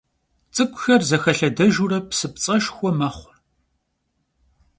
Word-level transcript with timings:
Ts'ık'uxer 0.53 1.01
zexelhedejjure 1.09 1.99
psıpts'eşşxue 2.09 2.91
mexhu. 2.99 3.31